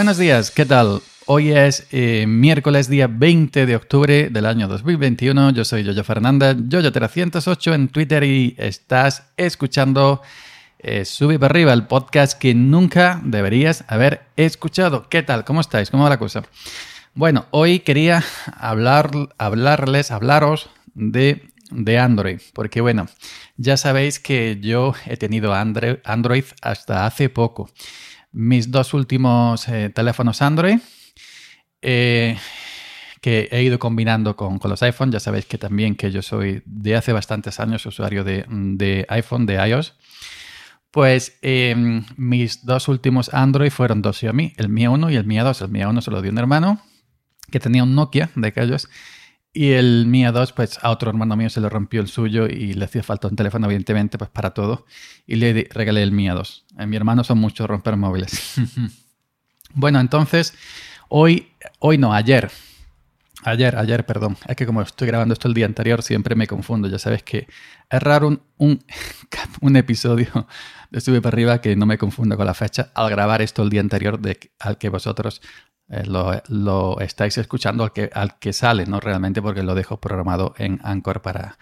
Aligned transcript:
Buenos 0.00 0.16
días, 0.16 0.50
¿qué 0.50 0.64
tal? 0.64 1.02
Hoy 1.26 1.50
es 1.50 1.86
eh, 1.92 2.24
miércoles 2.26 2.88
día 2.88 3.06
20 3.06 3.66
de 3.66 3.76
octubre 3.76 4.30
del 4.30 4.46
año 4.46 4.66
2021. 4.66 5.50
Yo 5.50 5.62
soy 5.62 5.84
Yoyo 5.84 6.02
Fernanda, 6.04 6.54
Yoyo308 6.54 7.74
en 7.74 7.88
Twitter 7.88 8.24
y 8.24 8.54
estás 8.56 9.24
escuchando 9.36 10.22
eh, 10.78 11.04
Sube 11.04 11.38
para 11.38 11.52
arriba, 11.52 11.74
el 11.74 11.86
podcast 11.86 12.38
que 12.38 12.54
nunca 12.54 13.20
deberías 13.22 13.84
haber 13.88 14.22
escuchado. 14.36 15.06
¿Qué 15.10 15.22
tal? 15.22 15.44
¿Cómo 15.44 15.60
estáis? 15.60 15.90
¿Cómo 15.90 16.04
va 16.04 16.08
la 16.08 16.18
cosa? 16.18 16.44
Bueno, 17.12 17.44
hoy 17.50 17.80
quería 17.80 18.24
hablar, 18.56 19.10
hablarles, 19.36 20.10
hablaros 20.12 20.70
de, 20.94 21.50
de 21.72 21.98
Android, 21.98 22.40
porque 22.54 22.80
bueno, 22.80 23.06
ya 23.58 23.76
sabéis 23.76 24.18
que 24.18 24.60
yo 24.62 24.94
he 25.04 25.18
tenido 25.18 25.52
Android 25.52 26.44
hasta 26.62 27.04
hace 27.04 27.28
poco. 27.28 27.68
Mis 28.32 28.70
dos 28.70 28.94
últimos 28.94 29.68
eh, 29.68 29.90
teléfonos 29.90 30.40
Android, 30.42 30.78
eh, 31.82 32.38
que 33.20 33.48
he 33.50 33.62
ido 33.62 33.78
combinando 33.78 34.36
con, 34.36 34.60
los 34.62 34.82
iPhone, 34.82 35.10
ya 35.10 35.20
sabéis 35.20 35.46
que 35.46 35.58
también 35.58 35.96
que 35.96 36.10
yo 36.10 36.22
soy 36.22 36.62
de 36.64 36.96
hace 36.96 37.12
bastantes 37.12 37.60
años 37.60 37.84
usuario 37.86 38.24
de, 38.24 38.44
de 38.48 39.06
iPhone, 39.08 39.46
de 39.46 39.54
iOS. 39.68 39.94
Pues 40.90 41.38
em, 41.42 42.04
mis 42.16 42.64
dos 42.64 42.88
últimos 42.88 43.32
Android 43.32 43.70
fueron 43.70 44.02
dos 44.02 44.18
Xiaomi, 44.18 44.54
el 44.56 44.68
Mi 44.68 44.88
1 44.88 45.10
y 45.10 45.16
el 45.16 45.24
Mi 45.24 45.38
2. 45.38 45.62
El 45.62 45.68
Mi 45.68 45.84
1 45.84 46.00
se 46.00 46.10
lo 46.10 46.20
dio 46.20 46.32
un 46.32 46.38
hermano 46.38 46.80
que 47.50 47.60
tenía 47.60 47.82
un 47.82 47.94
Nokia 47.94 48.30
de 48.34 48.48
aquellos 48.48 48.88
y 49.52 49.72
el 49.72 50.06
Mi 50.06 50.24
2 50.24 50.52
pues 50.52 50.78
a 50.82 50.90
otro 50.90 51.10
hermano 51.10 51.36
mío 51.36 51.50
se 51.50 51.60
le 51.60 51.68
rompió 51.68 52.00
el 52.00 52.08
suyo 52.08 52.46
y 52.46 52.74
le 52.74 52.84
hacía 52.84 53.02
falta 53.02 53.28
un 53.28 53.36
teléfono 53.36 53.66
evidentemente 53.66 54.18
pues 54.18 54.30
para 54.30 54.50
todo 54.50 54.86
y 55.26 55.36
le 55.36 55.68
regalé 55.70 56.02
el 56.02 56.12
Mi 56.12 56.28
2. 56.28 56.66
En 56.76 56.82
eh, 56.82 56.86
mi 56.86 56.96
hermano 56.96 57.24
son 57.24 57.38
muchos 57.38 57.66
romper 57.66 57.96
móviles. 57.96 58.54
bueno, 59.74 60.00
entonces 60.00 60.54
hoy, 61.08 61.48
hoy 61.78 61.98
no, 61.98 62.14
ayer 62.14 62.50
Ayer, 63.42 63.76
ayer, 63.76 64.04
perdón. 64.04 64.36
Es 64.46 64.56
que 64.56 64.66
como 64.66 64.82
estoy 64.82 65.08
grabando 65.08 65.32
esto 65.32 65.48
el 65.48 65.54
día 65.54 65.64
anterior, 65.64 66.02
siempre 66.02 66.34
me 66.34 66.46
confundo. 66.46 66.88
Ya 66.88 66.98
sabes 66.98 67.22
que 67.22 67.46
es 67.88 68.02
raro 68.02 68.28
un, 68.28 68.84
un, 69.60 69.76
episodio 69.76 70.46
de 70.90 71.00
Sube 71.00 71.22
para 71.22 71.34
arriba 71.34 71.60
que 71.60 71.74
no 71.74 71.86
me 71.86 71.96
confunda 71.96 72.36
con 72.36 72.44
la 72.44 72.54
fecha 72.54 72.90
al 72.94 73.08
grabar 73.08 73.40
esto 73.40 73.62
el 73.62 73.70
día 73.70 73.80
anterior 73.80 74.20
de, 74.20 74.52
al 74.58 74.76
que 74.76 74.90
vosotros 74.90 75.40
eh, 75.90 76.04
lo, 76.06 77.00
estáis 77.00 77.36
escuchando, 77.38 77.84
al 77.84 77.92
que, 77.92 78.10
al 78.12 78.38
que 78.38 78.52
sale, 78.52 78.86
¿no? 78.86 79.00
Realmente 79.00 79.42
porque 79.42 79.62
lo 79.62 79.74
dejo 79.74 80.00
programado 80.00 80.54
en 80.56 80.80
Anchor 80.84 81.20
para, 81.20 81.58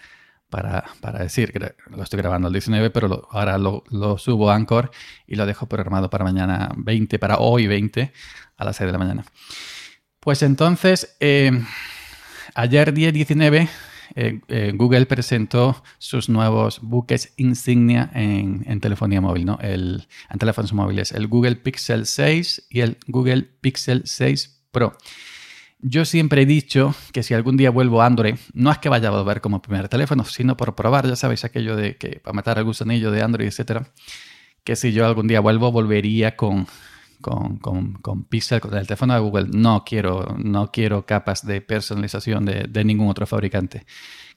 para, 0.51 0.85
para 1.01 1.21
decir 1.21 1.53
lo 1.87 2.03
estoy 2.03 2.19
grabando 2.19 2.49
el 2.49 2.53
19, 2.53 2.91
pero 2.91 3.27
ahora 3.31 3.57
lo, 3.59 3.85
lo, 3.91 4.19
subo 4.19 4.51
a 4.51 4.55
Anchor 4.55 4.91
y 5.27 5.37
lo 5.37 5.47
dejo 5.47 5.67
programado 5.67 6.11
para 6.11 6.25
mañana 6.25 6.71
20, 6.77 7.19
para 7.19 7.39
hoy 7.39 7.67
20 7.67 8.13
a 8.57 8.65
las 8.65 8.77
6 8.77 8.87
de 8.87 8.93
la 8.93 8.99
mañana. 8.99 9.25
Pues 10.21 10.43
entonces, 10.43 11.17
eh, 11.21 11.51
ayer 12.55 12.93
día 12.93 13.13
19, 13.13 13.69
eh, 14.15 14.41
eh, 14.49 14.73
Google 14.75 15.07
presentó 15.07 15.83
sus 15.99 16.29
nuevos 16.29 16.81
buques 16.81 17.35
insignia 17.37 18.11
en, 18.15 18.81
telefonía 18.81 19.21
móvil, 19.21 19.45
¿no? 19.45 19.59
El, 19.61 20.07
en 20.31 20.39
teléfonos 20.39 20.73
móviles, 20.73 21.13
el 21.13 21.27
Google 21.29 21.57
Pixel 21.57 22.07
6 22.07 22.69
y 22.71 22.81
el 22.81 22.99
Google 23.07 23.43
Pixel 23.43 24.03
6 24.05 24.67
Pro. 24.71 24.97
Yo 25.81 26.05
siempre 26.05 26.43
he 26.43 26.47
dicho 26.47 26.95
que 27.13 27.23
si 27.23 27.35
algún 27.35 27.57
día 27.57 27.71
vuelvo 27.71 28.03
a 28.03 28.07
Android, 28.07 28.35
no 28.53 28.73
es 28.73 28.79
que 28.79 28.89
vaya 28.89 29.09
a 29.09 29.13
volver 29.13 29.41
como 29.41 29.63
primer 29.63 29.89
teléfono, 29.89 30.25
sino 30.25 30.57
por 30.57 30.75
probar, 30.75 31.07
ya 31.07 31.15
sabéis 31.15 31.45
aquello 31.45 31.77
de 31.77 31.97
que 31.97 32.21
para 32.21 32.35
matar 32.35 32.59
el 32.59 32.65
gusanillo 32.65 33.13
de 33.13 33.23
Android, 33.23 33.47
etcétera, 33.47 33.93
que 34.65 34.75
si 34.75 34.93
yo 34.93 35.07
algún 35.07 35.29
día 35.29 35.41
vuelvo, 35.41 35.71
volvería 35.71 36.35
con, 36.35 36.67
con, 37.21 37.59
con, 37.59 37.95
con, 37.95 38.25
Pixel, 38.25 38.61
con 38.61 38.75
el 38.75 38.87
teléfono 38.87 39.15
de 39.15 39.21
Google. 39.21 39.47
No 39.53 39.85
quiero, 39.85 40.37
no 40.39 40.71
quiero 40.71 41.07
capas 41.07 41.47
de 41.47 41.61
personalización 41.61 42.45
de, 42.45 42.67
de 42.69 42.85
ningún 42.85 43.09
otro 43.09 43.27
fabricante 43.27 43.85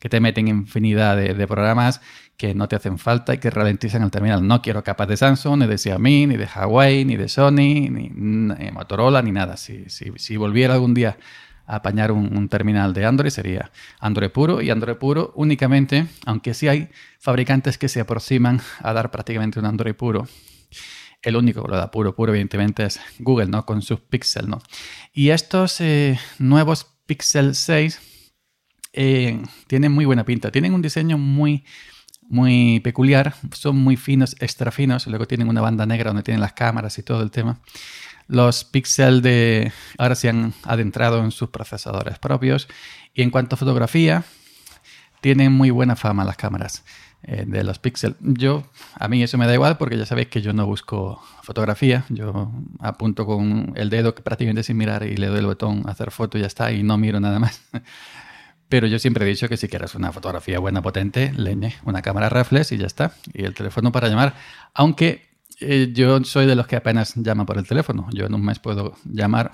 que 0.01 0.09
te 0.09 0.19
meten 0.19 0.47
infinidad 0.47 1.15
de, 1.15 1.47
programas 1.47 2.01
que 2.35 2.55
no 2.55 2.67
te 2.67 2.75
hacen 2.75 2.97
falta 2.97 3.35
y 3.35 3.37
que 3.37 3.51
ralentizan 3.51 4.01
el 4.01 4.09
terminal. 4.09 4.45
No 4.45 4.59
quiero 4.63 4.83
capas 4.83 5.07
de 5.07 5.15
Samsung, 5.15 5.59
ni 5.59 5.67
de 5.67 5.77
Xiaomi, 5.77 6.25
ni 6.25 6.37
de 6.37 6.47
Huawei, 6.47 7.05
ni 7.05 7.17
de 7.17 7.29
Sony, 7.29 7.87
ni, 7.91 8.09
Motorola, 8.71 9.21
ni 9.21 9.31
nada. 9.31 9.57
Si, 9.57 9.87
si, 9.89 10.11
si, 10.15 10.37
volviera 10.37 10.73
algún 10.73 10.95
día 10.95 11.19
a 11.67 11.75
apañar 11.75 12.11
un, 12.11 12.35
un, 12.35 12.49
terminal 12.49 12.95
de 12.95 13.05
Android, 13.05 13.29
sería 13.29 13.71
Android 13.99 14.31
puro 14.31 14.59
y 14.59 14.71
Android 14.71 14.95
puro 14.95 15.33
únicamente, 15.35 16.07
aunque 16.25 16.55
sí 16.55 16.67
hay 16.67 16.89
fabricantes 17.19 17.77
que 17.77 17.87
se 17.87 17.99
aproximan 17.99 18.59
a 18.79 18.93
dar 18.93 19.11
prácticamente 19.11 19.59
un 19.59 19.67
Android 19.67 19.93
puro 19.93 20.27
el 21.21 21.35
único 21.35 21.63
que 21.63 21.69
lo 21.69 21.77
da 21.77 21.91
puro, 21.91 22.15
puro, 22.15 22.31
evidentemente, 22.31 22.83
es 22.83 22.99
Google, 23.19 23.47
¿no? 23.47 23.65
Con 23.65 23.81
sus 23.81 23.99
Pixel, 23.99 24.49
¿no? 24.49 24.61
Y 25.13 25.29
estos 25.29 25.79
eh, 25.81 26.19
nuevos 26.39 26.87
Pixel 27.05 27.55
6 27.55 27.99
eh, 28.93 29.41
tienen 29.67 29.91
muy 29.91 30.05
buena 30.05 30.25
pinta. 30.25 30.51
Tienen 30.51 30.73
un 30.73 30.81
diseño 30.81 31.17
muy, 31.17 31.65
muy 32.27 32.79
peculiar. 32.79 33.35
Son 33.53 33.77
muy 33.77 33.97
finos, 33.97 34.35
extra 34.39 34.71
finos. 34.71 35.07
Luego 35.07 35.27
tienen 35.27 35.47
una 35.47 35.61
banda 35.61 35.85
negra 35.85 36.09
donde 36.09 36.23
tienen 36.23 36.41
las 36.41 36.53
cámaras 36.53 36.97
y 36.97 37.03
todo 37.03 37.21
el 37.21 37.31
tema. 37.31 37.59
Los 38.27 38.63
Pixel 38.63 39.21
de 39.21 39.71
ahora 39.97 40.15
se 40.15 40.29
han 40.29 40.53
adentrado 40.63 41.23
en 41.23 41.31
sus 41.31 41.49
procesadores 41.49 42.17
propios. 42.19 42.67
Y 43.13 43.21
en 43.21 43.29
cuanto 43.29 43.55
a 43.55 43.59
fotografía, 43.59 44.23
tienen 45.21 45.51
muy 45.51 45.69
buena 45.69 45.95
fama 45.95 46.25
las 46.25 46.37
cámaras. 46.37 46.83
Eh, 47.23 47.45
de 47.45 47.63
los 47.63 47.77
píxeles. 47.77 48.17
Yo, 48.19 48.63
a 48.95 49.07
mí 49.07 49.21
eso 49.21 49.37
me 49.37 49.45
da 49.45 49.53
igual 49.53 49.77
porque 49.77 49.95
ya 49.95 50.07
sabéis 50.07 50.29
que 50.29 50.41
yo 50.41 50.53
no 50.53 50.65
busco 50.65 51.21
fotografía. 51.43 52.03
Yo 52.09 52.51
apunto 52.79 53.27
con 53.27 53.73
el 53.75 53.91
dedo 53.91 54.15
prácticamente 54.15 54.63
sin 54.63 54.77
mirar 54.77 55.03
y 55.03 55.15
le 55.15 55.27
doy 55.27 55.37
el 55.37 55.45
botón 55.45 55.83
hacer 55.87 56.09
foto 56.09 56.39
y 56.39 56.41
ya 56.41 56.47
está 56.47 56.71
y 56.71 56.81
no 56.81 56.97
miro 56.97 57.19
nada 57.19 57.37
más. 57.37 57.61
Pero 58.69 58.87
yo 58.87 58.97
siempre 58.97 59.25
he 59.25 59.27
dicho 59.27 59.47
que 59.47 59.57
si 59.57 59.67
quieres 59.67 59.93
una 59.93 60.11
fotografía 60.11 60.57
buena, 60.57 60.81
potente, 60.81 61.31
leñe, 61.33 61.75
una 61.83 62.01
cámara 62.01 62.29
reflex 62.29 62.71
y 62.71 62.77
ya 62.77 62.87
está. 62.87 63.13
Y 63.33 63.43
el 63.43 63.53
teléfono 63.53 63.91
para 63.91 64.07
llamar. 64.07 64.33
Aunque 64.73 65.29
eh, 65.59 65.91
yo 65.93 66.23
soy 66.23 66.47
de 66.47 66.55
los 66.55 66.65
que 66.65 66.75
apenas 66.75 67.13
llama 67.15 67.45
por 67.45 67.59
el 67.59 67.67
teléfono. 67.67 68.07
Yo 68.11 68.25
en 68.25 68.33
un 68.33 68.43
mes 68.43 68.57
puedo 68.57 68.95
llamar 69.05 69.51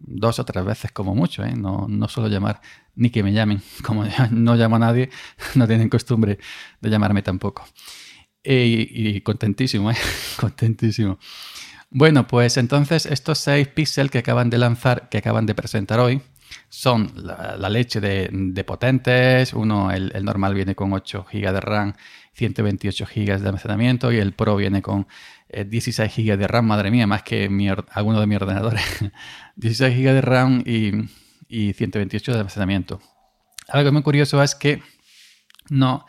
dos 0.00 0.38
o 0.38 0.44
tres 0.44 0.64
veces 0.64 0.92
como 0.92 1.14
mucho, 1.14 1.44
¿eh? 1.44 1.54
no, 1.56 1.86
no 1.88 2.08
solo 2.08 2.28
llamar 2.28 2.60
ni 2.96 3.10
que 3.10 3.22
me 3.22 3.32
llamen. 3.32 3.62
Como 3.84 4.04
no 4.30 4.54
llamo 4.56 4.76
a 4.76 4.78
nadie, 4.78 5.10
no 5.54 5.66
tienen 5.66 5.88
costumbre 5.88 6.38
de 6.80 6.90
llamarme 6.90 7.22
tampoco. 7.22 7.64
Y, 8.46 9.20
contentísimo, 9.22 9.90
¿eh? 9.90 9.96
contentísimo. 10.38 11.18
Bueno, 11.90 12.26
pues 12.26 12.56
entonces 12.56 13.06
estos 13.06 13.38
6 13.38 13.68
píxeles 13.68 14.10
que 14.10 14.18
acaban 14.18 14.50
de 14.50 14.58
lanzar, 14.58 15.08
que 15.08 15.18
acaban 15.18 15.46
de 15.46 15.54
presentar 15.54 16.00
hoy, 16.00 16.20
son 16.68 17.10
la, 17.16 17.68
leche 17.70 18.00
de, 18.00 18.64
potentes. 18.64 19.54
Uno, 19.54 19.90
el, 19.92 20.24
normal 20.24 20.54
viene 20.54 20.74
con 20.74 20.92
8 20.92 21.26
GB 21.32 21.52
de 21.52 21.60
RAM, 21.60 21.94
128 22.34 23.06
GB 23.06 23.40
de 23.40 23.46
almacenamiento 23.46 24.12
y 24.12 24.18
el 24.18 24.32
Pro 24.32 24.56
viene 24.56 24.82
con 24.82 25.06
16 25.48 26.18
eh, 26.18 26.22
GB 26.22 26.36
de 26.36 26.46
RAM. 26.46 26.66
Madre 26.66 26.90
mía, 26.90 27.06
más 27.06 27.22
que 27.22 27.48
mi, 27.48 27.68
alguno 27.68 28.20
de 28.20 28.26
mis 28.26 28.36
ordenadores. 28.36 28.82
16 29.56 29.96
GB 29.96 30.12
de 30.12 30.20
RAM 30.20 30.62
y, 30.66 31.72
128 31.72 32.32
de 32.32 32.38
almacenamiento. 32.38 33.00
Algo 33.68 33.92
muy 33.92 34.02
curioso 34.02 34.42
es 34.42 34.54
que 34.54 34.82
no 35.68 36.04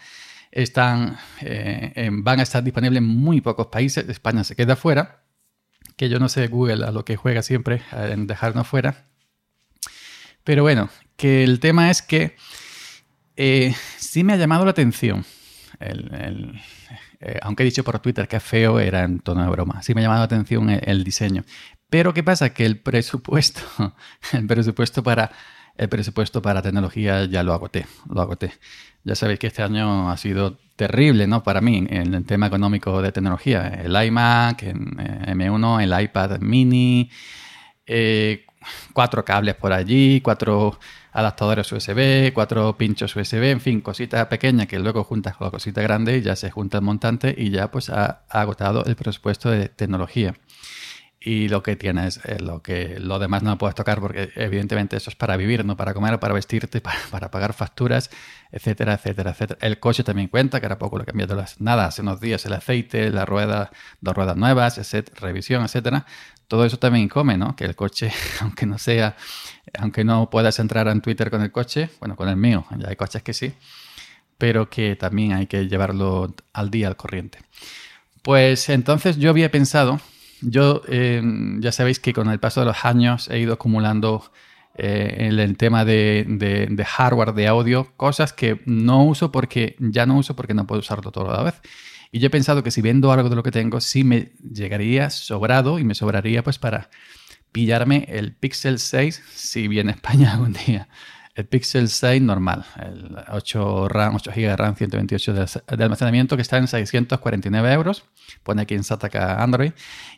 están, 0.52 1.18
eh, 1.41 2.09
van 2.12 2.40
a 2.40 2.44
estar 2.44 2.64
disponibles 2.64 2.97
en 2.97 3.08
muy 3.08 3.41
pocos 3.41 3.68
países. 3.68 4.09
España 4.09 4.44
se 4.44 4.56
queda 4.56 4.75
fuera. 4.75 5.22
Que 5.96 6.09
yo 6.09 6.20
no 6.20 6.28
sé 6.28 6.47
Google 6.47 6.85
a 6.85 6.91
lo 6.91 7.05
que 7.05 7.16
juega 7.16 7.41
siempre 7.41 7.84
en 7.91 8.28
dejarnos 8.28 8.67
fuera. 8.67 9.05
Pero 10.44 10.64
bueno, 10.64 10.90
que 11.16 11.44
el 11.44 11.59
tema 11.59 11.90
es 11.90 12.02
que 12.02 12.35
eh, 13.35 13.73
sí 13.97 14.23
me 14.23 14.34
ha 14.34 14.38
llamado 14.38 14.66
la 14.66 14.72
atención. 14.72 15.26
El, 15.80 16.62
eh, 17.20 17.40
aunque 17.42 17.64
he 17.64 17.66
dicho 17.66 17.84
por 17.84 18.00
Twitter 18.00 18.28
que 18.28 18.40
feo, 18.40 18.80
era 18.80 19.04
en 19.04 19.20
tono 19.20 19.44
de 19.44 19.50
broma. 19.50 19.82
Sí 19.84 19.94
me 19.94 20.02
ha 20.02 20.04
llamado 20.04 20.22
la 20.22 20.26
atención 20.26 20.70
el 20.70 21.04
diseño. 21.04 21.44
Pero 21.90 22.14
¿qué 22.14 22.24
pasa? 22.24 22.54
Que 22.54 22.66
el 22.66 22.80
presupuesto, 22.80 23.62
el 24.34 24.48
presupuesto 24.48 25.04
para 25.04 25.32
el 25.78 25.90
presupuesto 25.90 26.42
para 26.42 26.62
tecnología 26.62 27.26
ya 27.26 27.44
lo 27.44 27.54
agoté, 27.54 27.86
lo 28.10 28.22
agoté. 28.22 28.54
Ya 29.04 29.16
sabéis 29.16 29.40
que 29.40 29.48
este 29.48 29.62
año 29.62 30.10
ha 30.10 30.18
sido 30.18 30.58
terrible, 30.76 31.28
¿no? 31.28 31.44
Para 31.44 31.62
mí, 31.62 31.86
en 31.90 32.14
el 32.14 32.26
tema 32.26 32.48
económico 32.48 33.02
de 33.02 33.12
tecnología. 33.12 33.68
El 33.68 33.96
iMac, 34.06 34.64
M1, 34.64 35.84
el 35.84 36.04
iPad 36.04 36.40
mini, 36.40 37.10
eh, 37.86 38.46
cuatro 38.94 39.24
cables 39.24 39.56
por 39.56 39.74
allí, 39.74 40.22
cuatro 40.22 40.80
adaptadores 41.16 41.72
USB, 41.72 42.34
cuatro 42.34 42.78
pinchos 42.78 43.16
USB, 43.16 43.52
en 43.52 43.62
fin, 43.62 43.79
cositas 43.79 44.28
pequeñas 44.28 44.67
que 44.67 44.79
luego 44.79 45.06
juntas 45.06 45.38
con 45.38 45.46
la 45.46 45.52
cosita 45.52 45.82
grande 45.82 46.17
y 46.17 46.22
ya 46.22 46.35
se 46.35 46.52
junta 46.52 46.79
el 46.79 46.84
montante 46.84 47.34
y 47.38 47.52
ya 47.52 47.72
pues 47.72 47.90
ha 47.90 48.26
agotado 48.29 48.84
el 48.84 48.97
presupuesto 48.97 49.50
de 49.50 49.70
tecnología. 49.70 50.35
Y 51.26 51.50
lo 51.50 51.64
que 51.64 51.76
tienes, 51.76 52.20
eh, 52.26 52.38
lo 52.40 52.62
que 52.62 53.00
lo 53.00 53.18
demás 53.18 53.42
no 53.42 53.50
lo 53.50 53.58
puedes 53.58 53.74
tocar 53.74 54.00
porque 54.00 54.32
evidentemente 54.36 54.96
eso 54.96 55.10
es 55.10 55.16
para 55.16 55.36
vivir, 55.38 55.66
no 55.66 55.76
para 55.76 55.96
comer, 55.96 56.20
para 56.20 56.36
vestirte, 56.36 56.82
para, 57.12 57.32
pagar 57.32 57.54
facturas, 57.54 58.12
etcétera, 58.52 58.94
etcétera, 58.94 59.32
etcétera. 59.32 59.58
El 59.60 59.80
coche 59.80 60.04
también 60.04 60.28
cuenta, 60.28 60.60
que 60.60 60.68
era 60.68 60.78
poco 60.78 61.00
lo 61.00 61.04
que 61.04 61.12
cambiado 61.12 61.36
las, 61.36 61.60
nada, 61.60 61.88
hace 61.88 62.04
unos 62.04 62.22
días 62.22 62.46
el 62.46 62.54
aceite, 62.54 63.10
la 63.10 63.26
rueda, 63.26 63.72
dos 64.02 64.16
ruedas 64.16 64.38
nuevas, 64.38 64.80
revisión, 65.20 65.64
etcétera. 65.64 66.06
Todo 66.48 66.64
eso 66.64 66.78
también 66.78 67.10
come, 67.10 67.38
¿no? 67.38 67.56
Que 67.56 67.66
el 67.66 67.76
coche, 67.76 68.12
aunque 68.42 68.68
no 68.68 68.78
sea, 68.78 69.18
aunque 69.80 70.04
no 70.04 70.30
puedas 70.30 70.60
entrar 70.60 70.88
en 70.90 71.02
Twitter 71.02 71.32
con 71.32 71.42
el 71.42 71.52
coche, 71.52 71.90
bueno, 72.00 72.16
con 72.16 72.30
el 72.30 72.36
mío, 72.36 72.68
ya 72.78 72.90
hay 72.90 72.96
coches 72.96 73.24
que 73.24 73.34
sí, 73.34 73.52
pero 74.38 74.70
que 74.70 74.96
también 74.96 75.34
hay 75.34 75.48
que 75.48 75.68
llevarlo 75.68 76.36
al 76.54 76.70
día, 76.70 76.88
al 76.88 76.98
corriente. 76.98 77.40
Pues 78.22 78.70
entonces 78.70 79.18
yo 79.18 79.32
había 79.32 79.50
pensado 79.50 80.00
yo 80.46 80.82
eh, 80.88 81.22
ya 81.59 81.72
sabéis 81.72 82.00
que 82.00 82.14
con 82.14 82.30
el 82.30 82.40
paso 82.40 82.62
de 82.62 82.68
los 82.68 82.86
años 82.86 83.30
he 83.30 83.40
ido 83.40 83.53
acumulando 83.53 84.32
eh, 84.78 85.16
en 85.20 85.40
el 85.40 85.58
tema 85.58 85.86
de, 85.86 86.86
hardware 86.86 87.34
de 87.34 87.47
audio 87.47 87.94
cosas 87.96 88.34
que 88.34 88.62
no 88.66 89.06
uso 89.06 89.32
porque 89.32 89.76
ya 89.80 90.06
no 90.06 90.18
uso 90.18 90.36
porque 90.36 90.53
no 90.53 90.68
puedo 90.68 90.80
usarlo 90.80 91.12
todo 91.12 91.32
a 91.32 91.38
la 91.38 91.44
vez. 91.44 91.62
Y 92.12 92.20
yo 92.20 92.28
he 92.28 92.30
pensado 92.30 92.64
que 92.64 92.72
si 92.72 92.82
vendo 92.82 93.12
algo 93.12 93.30
de 93.30 93.36
lo 93.36 93.44
que 93.44 93.52
tengo, 93.52 93.82
sí 93.82 94.03
me 94.03 94.34
llegaría 94.42 95.09
sobrado 95.09 95.80
y 95.80 95.84
me 95.84 95.96
sobraría 95.96 96.44
pues 96.44 96.59
para 96.59 96.90
pillarme 97.52 98.06
el 98.09 98.34
Pixel 98.34 98.80
6 98.80 99.24
si 99.34 99.68
viene 99.68 99.91
a 99.91 99.96
España 99.96 100.32
algún 100.34 100.53
día 100.53 100.88
el 101.35 101.46
Pixel 101.47 101.90
6 101.90 102.22
normal, 102.22 102.66
el 102.82 103.17
8 103.28 103.90
RAM, 103.90 104.16
8 104.16 104.32
GB 104.34 104.47
de 104.47 104.55
RAM, 104.55 104.76
128 104.76 105.34
de, 105.34 105.84
almacenamiento 105.84 106.37
que 106.37 106.41
está 106.41 106.58
en 106.58 106.67
649 106.67 107.73
euros. 107.73 108.05
Pone 108.43 108.61
aquí 108.61 108.73
en 108.73 108.85
Sataka 108.85 109.43
Android. 109.43 109.73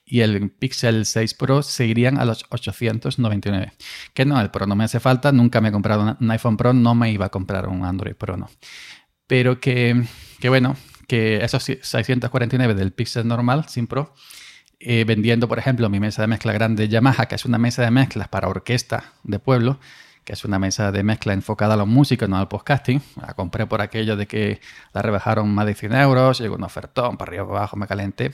Y 0.06 0.20
el 0.22 0.52
Pixel 0.52 1.08
6 1.08 1.34
Pro 1.34 1.64
seguirían 1.64 2.20
a 2.20 2.26
los 2.26 2.46
899. 2.50 3.74
Que 4.14 4.26
no, 4.26 4.40
el 4.40 4.52
Pro 4.52 4.68
no 4.68 4.76
me 4.76 4.84
hace 4.84 5.00
falta. 5.00 5.32
Nunca 5.32 5.60
me 5.60 5.70
he 5.70 5.72
comprado 5.72 6.16
un 6.20 6.32
iPhone 6.32 6.56
Pro. 6.56 6.74
No 6.74 6.94
me 6.94 7.12
iba 7.12 7.26
a 7.26 7.30
comprar 7.30 7.68
un 7.68 7.84
Android 7.84 8.16
Pro, 8.16 8.38
no. 8.38 8.48
Pero 9.26 9.60
que, 9.60 10.04
que 10.40 10.50
bueno, 10.50 10.78
que 11.08 11.44
esos 11.44 11.64
649 11.64 12.76
del 12.76 12.94
Pixel 12.94 13.28
normal, 13.28 13.66
sin 13.70 13.88
Pro, 13.88 14.14
eh, 14.80 15.04
vendiendo, 15.04 15.48
por 15.48 15.58
ejemplo, 15.58 15.90
mi 15.90 16.00
mesa 16.00 16.22
de 16.22 16.28
mezcla 16.28 16.54
grande 16.54 16.88
Yamaha, 16.88 17.26
que 17.26 17.34
es 17.34 17.46
una 17.46 17.58
mesa 17.58 17.82
de 17.82 17.90
mezclas 17.90 18.28
para 18.28 18.48
orquesta 18.48 19.14
de 19.24 19.40
pueblo, 19.40 19.80
que 20.28 20.34
es 20.34 20.44
una 20.44 20.60
mesa 20.60 20.92
de 20.92 21.04
mezcla 21.04 21.32
enfocada 21.32 21.76
a 21.76 21.78
los 21.78 21.88
músicos, 21.88 22.28
no 22.28 22.36
al 22.38 22.50
podcasting. 22.50 23.02
La 23.26 23.34
compré 23.34 23.66
por 23.66 23.80
aquello 23.80 24.18
de 24.18 24.28
que 24.28 24.60
la 24.92 25.02
rebajaron 25.02 25.50
más 25.56 25.66
de 25.66 25.74
100 25.74 25.94
euros, 25.94 26.40
llegó 26.40 26.56
un 26.56 26.64
ofertón, 26.66 27.16
para 27.16 27.30
arriba, 27.30 27.48
para 27.48 27.60
abajo, 27.60 27.78
me 27.78 27.88
calenté. 27.88 28.34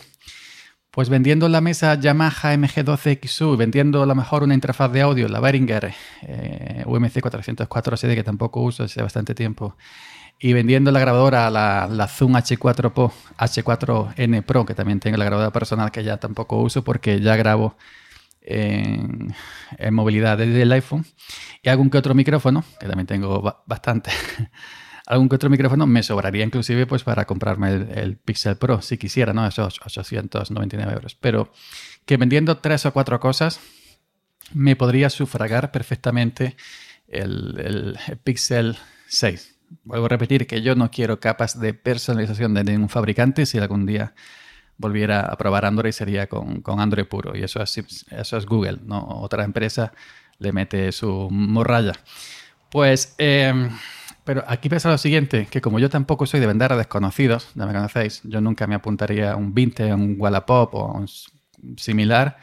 Pues 0.89 1.09
vendiendo 1.09 1.47
la 1.49 1.61
mesa 1.61 1.93
Yamaha 1.93 2.55
MG12XU, 2.55 3.57
vendiendo 3.57 4.01
a 4.01 4.07
lo 4.07 4.15
mejor 4.15 4.41
una 4.41 4.55
interfaz 4.55 4.91
de 4.91 5.01
audio, 5.01 5.27
la 5.27 5.39
Behringer 5.39 5.93
eh, 6.23 6.83
UMC 6.87 7.21
404 7.21 7.97
CD 7.97 8.15
que 8.15 8.23
tampoco 8.23 8.61
uso 8.61 8.85
hace 8.85 8.99
bastante 9.03 9.35
tiempo, 9.35 9.77
y 10.39 10.53
vendiendo 10.53 10.91
la 10.91 10.99
grabadora, 10.99 11.51
la, 11.51 11.87
la 11.91 12.07
Zoom 12.07 12.33
H4 12.33 12.91
Pro, 12.91 13.13
H4N 13.37 14.43
Pro, 14.43 14.65
que 14.65 14.73
también 14.73 14.99
tengo 14.99 15.17
la 15.17 15.25
grabadora 15.25 15.53
personal 15.53 15.91
que 15.91 16.03
ya 16.03 16.17
tampoco 16.17 16.57
uso 16.57 16.83
porque 16.83 17.21
ya 17.21 17.35
grabo 17.35 17.77
en, 18.43 19.33
movilidad 19.91 20.37
desde 20.37 20.61
el 20.61 20.71
iPhone 20.71 21.05
y 21.61 21.69
algún 21.69 21.89
que 21.89 21.97
otro 21.97 22.13
micrófono, 22.13 22.63
que 22.79 22.87
también 22.87 23.07
tengo 23.07 23.63
bastante, 23.65 24.11
algún 25.07 25.29
que 25.29 25.35
otro 25.35 25.49
micrófono 25.49 25.87
me 25.87 26.03
sobraría 26.03 26.43
inclusive 26.43 26.85
pues 26.85 27.03
para 27.03 27.25
comprarme 27.25 27.71
el, 27.71 28.17
Pixel 28.17 28.57
Pro 28.57 28.81
si 28.81 28.97
quisiera, 28.97 29.33
¿no? 29.33 29.47
Esos 29.47 29.79
899 29.83 30.93
euros. 30.93 31.15
Pero 31.15 31.51
que 32.05 32.17
vendiendo 32.17 32.57
tres 32.57 32.85
o 32.85 32.93
cuatro 32.93 33.19
cosas 33.19 33.59
me 34.53 34.75
podría 34.75 35.09
sufragar 35.09 35.71
perfectamente 35.71 36.57
el, 37.07 37.59
el 38.07 38.17
Pixel 38.23 38.77
6. 39.07 39.53
Vuelvo 39.83 40.05
a 40.05 40.09
repetir 40.09 40.45
que 40.45 40.61
yo 40.61 40.75
no 40.75 40.91
quiero 40.91 41.19
capas 41.19 41.59
de 41.59 41.73
personalización 41.73 42.53
de 42.53 42.63
ningún 42.63 42.89
fabricante 42.89 43.45
si 43.45 43.57
algún 43.57 43.85
día 43.85 44.13
volviera 44.77 45.21
a 45.21 45.37
probar 45.37 45.65
Android 45.65 45.91
sería 45.91 46.27
con, 46.27 46.61
Android 46.65 47.05
puro. 47.05 47.35
Y 47.35 47.43
eso 47.43 47.61
es, 47.61 48.05
eso 48.09 48.37
es 48.37 48.45
Google, 48.45 48.79
¿no? 48.85 49.05
Otra 49.07 49.43
empresa 49.43 49.93
le 50.39 50.51
mete 50.51 50.91
su 50.91 51.29
morralla. 51.31 51.93
Pues, 52.69 53.15
em, 53.17 53.69
pero 54.23 54.43
aquí 54.47 54.69
pasa 54.69 54.89
lo 54.89 54.97
siguiente, 54.97 55.47
que 55.49 55.61
como 55.61 55.79
yo 55.79 55.89
tampoco 55.89 56.25
soy 56.25 56.39
de 56.39 56.47
vender 56.47 56.71
a 56.73 56.77
desconocidos, 56.77 57.49
ya 57.55 57.65
me 57.65 57.73
conocéis, 57.73 58.21
yo 58.23 58.41
nunca 58.41 58.67
me 58.67 58.75
apuntaría 58.75 59.33
a 59.33 59.35
un 59.35 59.53
Vinte, 59.53 59.91
a 59.91 59.95
un 59.95 60.15
Wallapop 60.17 60.73
o 60.73 60.91
un 60.93 61.07
similar, 61.77 62.37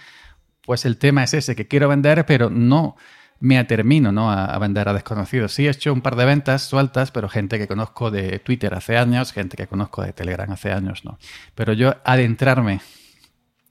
pues 0.62 0.84
el 0.84 0.98
tema 0.98 1.24
es 1.24 1.34
ese, 1.34 1.56
que 1.56 1.66
quiero 1.66 1.88
vender, 1.88 2.24
pero 2.26 2.50
no 2.50 2.96
me 3.40 3.58
atermino 3.58 4.12
¿no? 4.12 4.30
a, 4.30 4.56
vender 4.58 4.88
a 4.88 4.92
desconocidos. 4.92 5.52
Sí 5.52 5.66
he 5.66 5.70
hecho 5.70 5.92
un 5.92 6.02
par 6.02 6.14
de 6.14 6.26
ventas 6.26 6.62
sueltas, 6.62 7.10
pero 7.10 7.28
gente 7.28 7.58
que 7.58 7.66
conozco 7.66 8.10
de 8.10 8.38
Twitter 8.38 8.72
hace 8.74 8.98
años, 8.98 9.32
gente 9.32 9.56
que 9.56 9.66
conozco 9.66 10.02
de 10.02 10.12
Telegram 10.12 10.50
hace 10.52 10.70
años, 10.70 11.04
¿no? 11.04 11.18
Pero 11.54 11.72
yo 11.72 11.96
adentrarme 12.04 12.80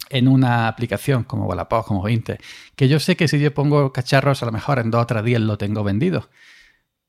en 0.10 0.28
una 0.28 0.68
aplicación 0.68 1.24
como 1.24 1.46
Wallapop, 1.46 1.86
como 1.86 2.10
Inte, 2.10 2.40
que 2.76 2.88
yo 2.88 3.00
sé 3.00 3.16
que 3.16 3.28
si 3.28 3.40
yo 3.40 3.54
pongo 3.54 3.94
cacharros, 3.94 4.42
a 4.42 4.48
lo 4.48 4.52
mejor 4.52 4.80
en 4.80 4.90
dos 4.90 5.04
o 5.04 5.06
tres 5.06 5.24
días 5.24 5.42
lo 5.42 5.58
tengo 5.60 5.84
vendido. 5.84 6.30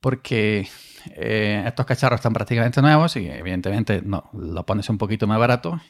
Porque 0.00 0.68
eh, 1.16 1.64
estos 1.66 1.86
cacharros 1.86 2.18
están 2.18 2.34
prácticamente 2.34 2.82
nuevos 2.82 3.16
y 3.16 3.26
evidentemente 3.26 4.02
no, 4.04 4.30
lo 4.34 4.66
pones 4.66 4.88
un 4.90 4.98
poquito 4.98 5.26
más 5.26 5.38
barato 5.38 5.80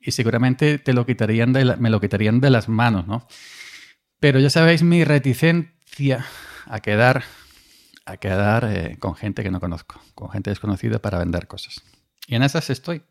y 0.00 0.10
seguramente 0.10 0.78
te 0.78 0.92
lo 0.92 1.06
quitarían 1.06 1.52
de 1.52 1.76
me 1.76 1.90
lo 1.90 2.00
quitarían 2.00 2.40
de 2.40 2.50
las 2.50 2.68
manos, 2.68 3.06
¿no? 3.06 3.26
Pero 4.18 4.40
ya 4.40 4.50
sabéis 4.50 4.82
mi 4.82 5.04
a 6.66 6.80
quedar, 6.80 7.24
a 8.04 8.16
quedar 8.16 8.64
eh, 8.70 8.96
con 8.98 9.14
gente 9.14 9.42
que 9.42 9.50
no 9.50 9.60
conozco, 9.60 10.00
con 10.14 10.30
gente 10.30 10.50
desconocida 10.50 11.00
para 11.00 11.18
vender 11.18 11.46
cosas. 11.46 11.82
Y 12.26 12.34
en 12.34 12.42
esas 12.42 12.70
estoy, 12.70 13.02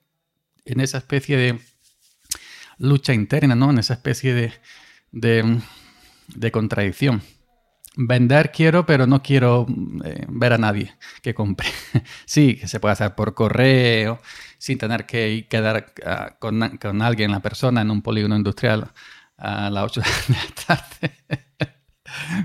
en 0.65 0.79
esa 0.79 0.99
especie 0.99 1.37
de 1.37 1.59
lucha 2.77 3.13
interna, 3.13 3.55
¿no? 3.55 3.71
En 3.71 3.79
esa 3.79 3.93
especie 3.93 4.33
de, 4.33 4.53
de, 5.11 5.59
de 6.27 6.51
contradicción. 6.51 7.21
Vender 7.97 8.51
quiero, 8.51 8.85
pero 8.85 9.07
no 9.07 9.23
quiero 9.23 9.65
eh, 10.03 10.25
ver 10.27 10.53
a 10.53 10.57
nadie 10.57 10.93
que 11.21 11.33
compre. 11.33 11.69
sí, 12.25 12.57
que 12.57 12.67
se 12.67 12.79
puede 12.79 12.93
hacer 12.93 13.15
por 13.15 13.33
correo, 13.33 14.19
sin 14.57 14.77
tener 14.77 15.05
que 15.05 15.47
quedar 15.49 15.93
ah, 16.05 16.35
con, 16.39 16.77
con, 16.77 17.01
alguien, 17.01 17.31
la 17.31 17.39
persona, 17.39 17.81
en 17.81 17.91
un 17.91 18.01
polígono 18.01 18.35
industrial 18.35 18.91
a 19.37 19.69
las 19.69 19.85
8 19.85 20.01
de 20.01 20.35
la 20.35 20.55
tarde. 20.67 21.74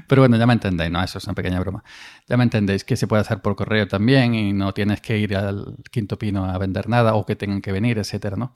Pero 0.07 0.23
bueno, 0.23 0.37
ya 0.37 0.47
me 0.47 0.53
entendéis, 0.55 0.91
¿no? 0.91 1.03
Eso 1.03 1.19
es 1.19 1.25
una 1.25 1.35
pequeña 1.35 1.61
broma. 1.61 1.83
Ya 2.29 2.37
me 2.37 2.45
entendéis 2.45 2.85
que 2.85 2.97
se 2.97 3.07
puede 3.07 3.23
hacer 3.23 3.41
por 3.41 3.57
correo 3.57 3.87
también 3.89 4.35
y 4.35 4.53
no 4.53 4.73
tienes 4.73 5.01
que 5.01 5.19
ir 5.19 5.37
al 5.37 5.77
quinto 5.91 6.19
pino 6.19 6.45
a 6.45 6.59
vender 6.59 6.89
nada 6.89 7.15
o 7.15 7.27
que 7.27 7.37
tengan 7.37 7.61
que 7.61 7.73
venir, 7.73 7.99
etcétera, 7.99 8.37
¿no? 8.37 8.55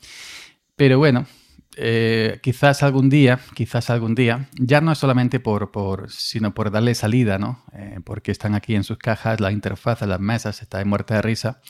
Pero 0.76 0.98
bueno, 0.98 1.26
eh, 1.76 2.38
quizás 2.42 2.82
algún 2.82 3.08
día, 3.10 3.40
quizás 3.54 3.90
algún 3.90 4.14
día, 4.14 4.48
ya 4.54 4.80
no 4.80 4.92
es 4.92 4.98
solamente 4.98 5.40
por, 5.40 5.72
por 5.72 6.10
sino 6.10 6.54
por 6.54 6.70
darle 6.70 6.94
salida, 6.94 7.38
¿no? 7.38 7.64
Eh, 7.72 7.98
porque 8.04 8.30
están 8.30 8.54
aquí 8.54 8.74
en 8.74 8.84
sus 8.84 8.98
cajas, 8.98 9.40
la 9.40 9.50
interfaz, 9.50 10.02
las 10.02 10.20
mesas, 10.20 10.62
está 10.62 10.78
de 10.78 10.84
muerta 10.84 11.14
de 11.14 11.22
risa. 11.22 11.60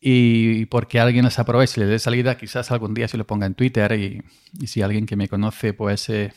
Y 0.00 0.66
porque 0.66 0.98
alguien 0.98 1.24
les 1.24 1.38
aproveche 1.38 1.80
y 1.80 1.84
le 1.84 1.90
dé 1.90 1.98
salida, 2.00 2.36
quizás 2.36 2.72
algún 2.72 2.94
día 2.94 3.06
se 3.06 3.16
lo 3.16 3.26
ponga 3.26 3.46
en 3.46 3.54
Twitter 3.54 3.92
y, 3.92 4.22
si 4.66 4.82
alguien 4.82 5.06
que 5.06 5.16
me 5.16 5.28
conoce, 5.28 5.72
pues... 5.74 6.08
Eh, 6.08 6.32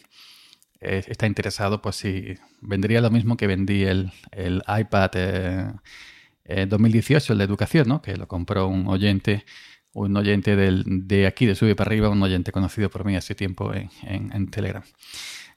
eh, 0.82 1.03
está 1.08 1.27
interesado, 1.27 1.82
pues 1.82 1.96
sí, 1.96 2.36
vendría 2.62 3.01
lo 3.01 3.10
mismo 3.10 3.38
que 3.38 3.48
vendí 3.48 3.84
el, 3.84 4.12
el 4.32 4.63
iPad 4.67 5.12
2018, 6.67 7.32
eh, 7.32 7.34
el 7.34 7.38
de 7.38 7.44
educación, 7.44 7.88
¿no? 7.88 8.01
Que 8.01 8.17
lo 8.17 8.27
compró 8.27 8.67
un 8.67 8.88
oyente, 8.88 9.46
un 9.94 10.15
oyente 10.17 10.55
del, 10.55 10.84
de 11.08 11.27
aquí, 11.27 11.46
de 11.46 11.55
Sube 11.55 11.75
para 11.75 11.89
Arriba, 11.89 12.10
un 12.10 12.22
oyente 12.22 12.51
conocido 12.51 12.89
por 12.89 13.05
mí 13.05 13.15
hace 13.15 13.36
tiempo 13.36 13.74
en, 13.74 13.89
en, 14.03 14.48
Telegram. 14.51 14.84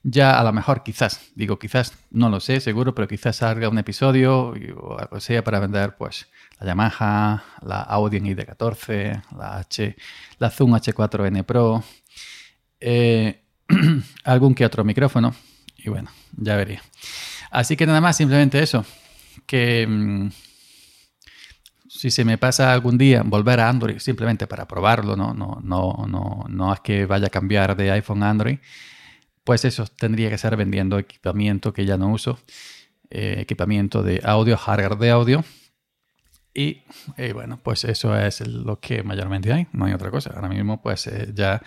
Ya 0.01 0.39
a 0.39 0.43
lo 0.45 0.53
mejor, 0.53 0.81
quizás, 0.83 1.31
digo 1.35 1.59
quizás, 1.59 1.93
no 2.09 2.29
lo 2.29 2.39
sé, 2.39 2.61
seguro, 2.61 2.95
pero 2.95 3.07
quizás 3.07 3.35
salga 3.37 3.67
un 3.67 3.77
episodio 3.77 4.53
o 4.77 4.97
algo 4.97 5.19
sea 5.19 5.43
para 5.43 5.59
vender, 5.59 5.97
pues, 5.97 6.27
la 6.59 6.67
Yamaha, 6.67 7.43
la 7.61 7.81
Audien 7.81 8.25
ID14, 8.25 9.23
la 9.37 9.57
H, 9.57 9.95
la 10.37 10.49
Zoom 10.49 10.71
H4N 10.71 11.43
Pro, 11.43 11.83
eh, 12.79 13.43
algún 14.23 14.55
que 14.55 14.65
otro 14.65 14.83
micrófono. 14.83 15.33
Y 15.77 15.89
bueno, 15.89 16.09
ya 16.35 16.55
vería. 16.55 16.81
Así 17.51 17.77
que 17.77 17.85
nada 17.85 18.01
más, 18.01 18.17
simplemente 18.17 18.61
eso. 18.61 18.85
Que 19.45 19.87
mm, 19.87 20.29
si 21.87 22.11
se 22.11 22.23
me 22.23 22.37
pasa 22.37 22.71
algún 22.71 22.97
día 22.97 23.23
volver 23.25 23.59
a 23.59 23.69
Android 23.69 23.99
simplemente 23.99 24.47
para 24.47 24.67
probarlo, 24.67 25.15
no, 25.15 25.33
no, 25.33 25.59
no, 25.63 26.05
no, 26.07 26.45
no 26.47 26.73
es 26.73 26.79
que 26.81 27.05
vaya 27.05 27.27
a 27.27 27.29
cambiar 27.29 27.75
de 27.75 27.91
iPhone 27.91 28.23
a 28.23 28.29
Android, 28.29 28.59
pues 29.43 29.65
eso 29.65 29.85
tendría 29.85 30.29
que 30.29 30.37
ser 30.37 30.55
vendiendo 30.55 30.99
equipamiento 30.99 31.73
que 31.73 31.85
ya 31.85 31.97
no 31.97 32.09
uso, 32.09 32.39
eh, 33.09 33.37
equipamiento 33.39 34.03
de 34.03 34.21
audio, 34.23 34.55
hardware 34.57 34.97
de 34.97 35.09
audio. 35.09 35.45
Y, 36.53 36.83
bueno, 37.33 37.59
pues 37.63 37.83
eso 37.85 38.17
es 38.17 38.45
lo 38.47 38.79
que 38.79 39.01
mayormente 39.03 39.53
hay, 39.53 39.67
no 39.71 39.85
hay 39.85 39.93
otra 39.93 40.11
cosa. 40.11 40.31
Ahora 40.35 40.49
mismo 40.49 40.81
pues 40.81 41.07
eh, 41.07 41.31
ya 41.33 41.61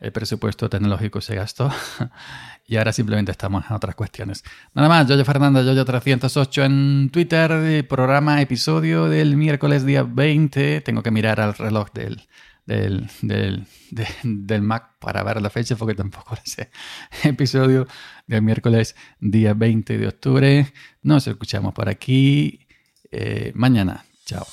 el 0.00 0.12
presupuesto 0.12 0.68
tecnológico 0.68 1.20
se 1.20 1.34
gastó 1.34 1.72
y 2.66 2.76
ahora 2.76 2.92
simplemente 2.92 3.32
estamos 3.32 3.64
en 3.68 3.76
otras 3.76 3.94
cuestiones. 3.94 4.44
Nada 4.74 4.88
más, 4.88 5.08
Yoyo 5.08 5.24
Fernanda, 5.24 5.62
Yoyo308 5.62 6.64
en 6.64 7.10
Twitter, 7.10 7.86
programa, 7.88 8.40
episodio 8.40 9.06
del 9.06 9.36
miércoles 9.36 9.84
día 9.84 10.02
20. 10.02 10.82
Tengo 10.82 11.02
que 11.02 11.10
mirar 11.10 11.40
al 11.40 11.54
reloj 11.54 11.88
del, 11.92 12.28
del, 12.68 13.66
del, 14.22 14.62
Mac 14.62 14.98
para 14.98 15.22
ver 15.22 15.40
la 15.40 15.50
fecha 15.50 15.76
porque 15.76 15.94
tampoco 15.94 16.34
lo 16.34 16.42
sé. 16.44 16.70
Episodio 17.24 17.86
del 18.26 18.42
miércoles 18.42 18.94
día 19.20 19.54
20 19.54 19.98
de 19.98 20.06
octubre. 20.06 20.72
Nos 21.02 21.26
escuchamos 21.26 21.72
por 21.72 21.88
aquí 21.88 22.66
eh, 23.10 23.52
mañana. 23.54 24.04
Chao. 24.26 24.46